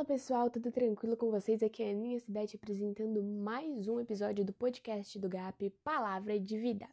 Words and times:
Fala 0.00 0.08
pessoal, 0.08 0.48
tudo 0.48 0.72
tranquilo 0.72 1.14
com 1.14 1.30
vocês? 1.30 1.62
Aqui 1.62 1.82
é 1.82 1.88
a 1.88 1.90
Aninha 1.90 2.18
Cidade 2.18 2.56
apresentando 2.56 3.22
mais 3.22 3.86
um 3.86 4.00
episódio 4.00 4.42
do 4.42 4.50
podcast 4.50 5.18
do 5.18 5.28
GAP 5.28 5.68
Palavra 5.84 6.40
de 6.40 6.58
Vida. 6.58 6.88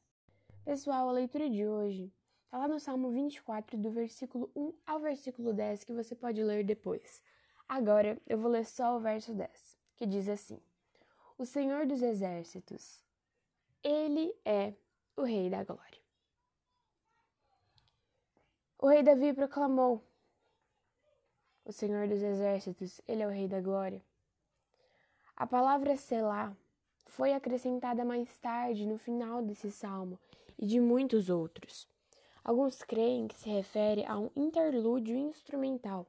Pessoal, 0.65 1.07
a 1.07 1.13
leitura 1.13 1.49
de 1.49 1.65
hoje 1.65 2.13
está 2.43 2.57
lá 2.57 2.67
no 2.67 2.81
Salmo 2.81 3.09
24, 3.09 3.77
do 3.77 3.89
versículo 3.91 4.51
1 4.53 4.73
ao 4.85 4.99
versículo 4.99 5.53
10, 5.53 5.85
que 5.85 5.93
você 5.93 6.15
pode 6.15 6.43
ler 6.43 6.65
depois. 6.65 7.23
Agora 7.65 8.21
eu 8.27 8.37
vou 8.37 8.51
ler 8.51 8.65
só 8.65 8.97
o 8.97 8.99
verso 8.99 9.33
10, 9.33 9.77
que 9.95 10.05
diz 10.05 10.27
assim: 10.27 10.59
O 11.37 11.45
Senhor 11.45 11.85
dos 11.85 12.01
Exércitos, 12.01 13.01
Ele 13.81 14.35
é 14.43 14.73
o 15.15 15.23
Rei 15.23 15.49
da 15.49 15.63
Glória. 15.63 16.01
O 18.77 18.89
rei 18.89 19.01
Davi 19.01 19.31
proclamou 19.31 20.03
o 21.67 21.73
Senhor 21.73 22.07
dos 22.07 22.23
Exércitos, 22.23 23.01
Ele 23.05 23.21
é 23.21 23.27
o 23.27 23.29
Rei 23.29 23.45
da 23.45 23.59
Glória. 23.59 24.01
A 25.35 25.45
palavra 25.45 25.97
Selá 25.97 26.55
foi 27.07 27.33
acrescentada 27.33 28.05
mais 28.05 28.29
tarde 28.37 28.85
no 28.85 28.97
final 28.97 29.41
desse 29.41 29.69
salmo 29.69 30.17
e 30.57 30.65
de 30.65 30.79
muitos 30.79 31.29
outros. 31.29 31.85
Alguns 32.41 32.81
creem 32.83 33.27
que 33.27 33.35
se 33.35 33.49
refere 33.49 34.05
a 34.05 34.17
um 34.17 34.29
interlúdio 34.33 35.17
instrumental, 35.17 36.07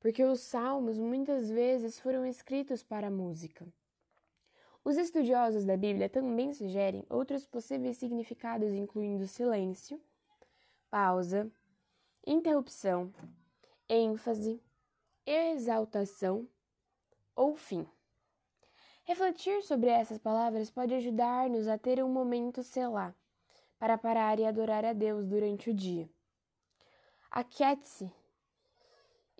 porque 0.00 0.24
os 0.24 0.40
salmos 0.40 0.98
muitas 0.98 1.50
vezes 1.50 2.00
foram 2.00 2.24
escritos 2.24 2.82
para 2.82 3.10
música. 3.10 3.66
Os 4.82 4.96
estudiosos 4.96 5.66
da 5.66 5.76
Bíblia 5.76 6.08
também 6.08 6.54
sugerem 6.54 7.04
outros 7.10 7.46
possíveis 7.46 7.98
significados, 7.98 8.72
incluindo 8.72 9.26
silêncio, 9.26 10.00
pausa, 10.90 11.46
interrupção, 12.26 13.12
ênfase, 13.88 14.62
exaltação 15.24 16.48
ou 17.34 17.56
fim. 17.56 17.86
Refletir 19.04 19.62
sobre 19.62 19.88
essas 19.88 20.18
palavras 20.18 20.70
pode 20.70 20.92
ajudar-nos 20.94 21.68
a 21.68 21.78
ter 21.78 22.02
um 22.02 22.08
momento 22.08 22.62
selá 22.62 23.14
para 23.78 23.96
parar 23.96 24.38
e 24.38 24.44
adorar 24.44 24.84
a 24.84 24.92
Deus 24.92 25.26
durante 25.26 25.70
o 25.70 25.74
dia. 25.74 26.10
Aquiete-se 27.30 28.12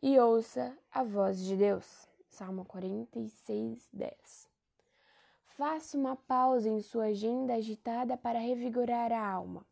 e 0.03 0.19
ouça 0.19 0.77
a 0.92 1.03
voz 1.03 1.41
de 1.44 1.56
Deus. 1.56 2.06
Salmo 2.28 2.64
46, 2.64 3.88
10. 3.92 4.48
Faça 5.56 5.97
uma 5.97 6.14
pausa 6.14 6.69
em 6.69 6.83
sua 6.83 7.06
agenda 7.06 7.55
agitada 7.55 8.16
para 8.16 8.38
revigorar 8.38 9.10
a 9.10 9.27
alma. 9.27 9.66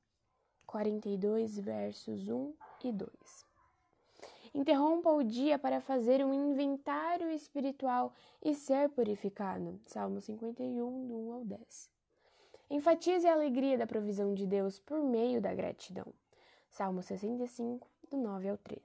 42, 0.66 1.59
versos 1.59 2.28
1 2.28 2.55
e 2.83 2.91
2. 2.91 3.53
Interrompa 4.55 5.10
o 5.10 5.24
dia 5.24 5.58
para 5.58 5.80
fazer 5.80 6.24
um 6.24 6.33
inventário 6.33 7.28
espiritual 7.28 8.12
e 8.41 8.55
ser 8.55 8.88
purificado. 8.88 9.80
Salmo 9.83 10.20
51, 10.20 11.08
do 11.08 11.28
1 11.28 11.33
ao 11.33 11.44
10. 11.44 11.91
Enfatize 12.70 13.27
a 13.27 13.32
alegria 13.32 13.77
da 13.77 13.84
provisão 13.84 14.32
de 14.32 14.47
Deus 14.47 14.78
por 14.78 15.02
meio 15.02 15.41
da 15.41 15.52
gratidão. 15.52 16.06
Salmo 16.70 17.02
65, 17.02 17.88
do 18.08 18.16
9 18.16 18.48
ao 18.48 18.56
13. 18.56 18.80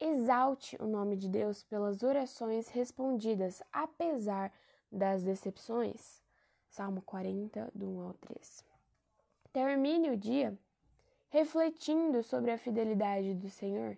Exalte 0.00 0.76
o 0.80 0.88
nome 0.88 1.16
de 1.16 1.28
Deus 1.28 1.62
pelas 1.62 2.02
orações 2.02 2.68
respondidas, 2.68 3.62
apesar 3.72 4.52
das 4.90 5.22
decepções. 5.22 6.20
Salmo 6.68 7.00
40, 7.02 7.70
do 7.72 7.88
1 7.88 8.00
ao 8.00 8.14
3. 8.14 8.64
Termine 9.52 10.10
o 10.10 10.16
dia 10.16 10.58
refletindo 11.30 12.24
sobre 12.24 12.50
a 12.50 12.58
fidelidade 12.58 13.34
do 13.34 13.48
Senhor 13.48 13.96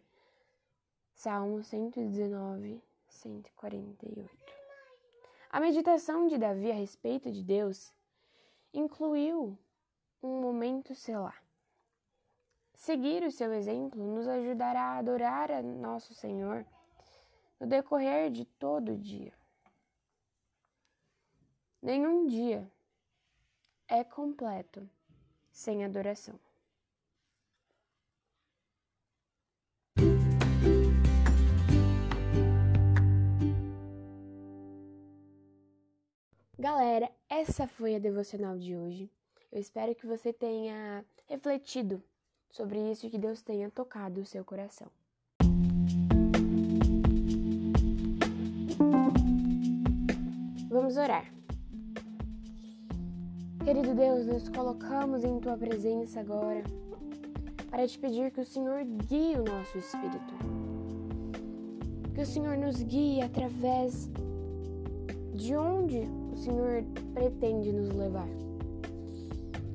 Salmo 1.22 1.62
119, 1.62 2.82
148. 3.06 4.30
A 5.50 5.60
meditação 5.60 6.26
de 6.26 6.38
Davi 6.38 6.70
a 6.70 6.74
respeito 6.74 7.30
de 7.30 7.44
Deus 7.44 7.92
incluiu 8.72 9.58
um 10.22 10.40
momento 10.40 10.94
selá. 10.94 11.34
Seguir 12.72 13.22
o 13.22 13.30
seu 13.30 13.52
exemplo 13.52 14.02
nos 14.02 14.26
ajudará 14.26 14.94
a 14.94 14.98
adorar 15.00 15.50
a 15.50 15.60
nosso 15.60 16.14
Senhor 16.14 16.64
no 17.60 17.66
decorrer 17.66 18.30
de 18.30 18.46
todo 18.46 18.92
o 18.92 18.98
dia. 18.98 19.34
Nenhum 21.82 22.28
dia 22.28 22.66
é 23.86 24.02
completo 24.02 24.88
sem 25.52 25.84
adoração. 25.84 26.40
Galera, 36.60 37.10
essa 37.26 37.66
foi 37.66 37.94
a 37.94 37.98
devocional 37.98 38.58
de 38.58 38.76
hoje. 38.76 39.10
Eu 39.50 39.58
espero 39.58 39.94
que 39.94 40.06
você 40.06 40.30
tenha 40.30 41.02
refletido 41.26 42.02
sobre 42.50 42.78
isso 42.92 43.06
e 43.06 43.08
que 43.08 43.16
Deus 43.16 43.40
tenha 43.40 43.70
tocado 43.70 44.20
o 44.20 44.26
seu 44.26 44.44
coração. 44.44 44.86
Vamos 50.68 50.98
orar. 50.98 51.32
Querido 53.64 53.94
Deus, 53.94 54.26
nos 54.26 54.50
colocamos 54.50 55.24
em 55.24 55.40
tua 55.40 55.56
presença 55.56 56.20
agora 56.20 56.62
para 57.70 57.88
te 57.88 57.98
pedir 57.98 58.30
que 58.32 58.42
o 58.42 58.44
Senhor 58.44 58.84
guie 59.08 59.36
o 59.36 59.44
nosso 59.44 59.78
espírito. 59.78 60.34
Que 62.14 62.20
o 62.20 62.26
Senhor 62.26 62.58
nos 62.58 62.82
guie 62.82 63.22
através 63.22 64.10
de 65.32 65.56
onde 65.56 66.19
Senhor 66.40 66.82
pretende 67.12 67.70
nos 67.70 67.90
levar. 67.90 68.28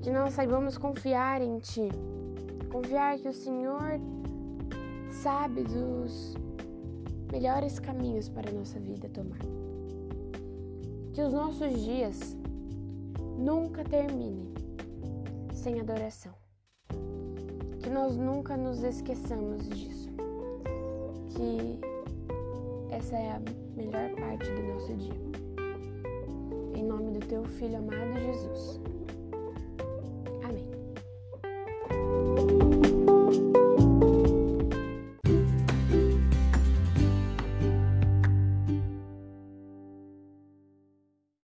Que 0.01 0.11
nós 0.11 0.33
saibamos 0.33 0.77
confiar 0.77 1.41
em 1.41 1.59
Ti, 1.59 1.89
confiar 2.71 3.19
que 3.19 3.29
o 3.29 3.33
Senhor 3.33 3.99
sabe 5.11 5.63
dos 5.63 6.35
melhores 7.31 7.79
caminhos 7.79 8.29
para 8.29 8.49
a 8.49 8.53
nossa 8.53 8.79
vida 8.79 9.07
tomar. 9.09 9.39
Que 11.13 11.21
os 11.21 11.33
nossos 11.33 11.81
dias 11.83 12.35
nunca 13.37 13.83
terminem 13.83 14.53
sem 15.53 15.79
adoração. 15.79 16.33
Que 17.79 17.89
nós 17.89 18.17
nunca 18.17 18.57
nos 18.57 18.83
esqueçamos 18.83 19.69
disso. 19.69 20.09
Que 21.29 21.79
essa 22.93 23.15
é 23.15 23.31
a 23.33 23.41
melhor 23.75 24.15
parte 24.15 24.51
do 24.51 24.63
nosso 24.63 24.93
dia. 24.95 25.24
Teu 27.27 27.43
Filho 27.43 27.77
amado 27.77 28.19
Jesus. 28.19 28.94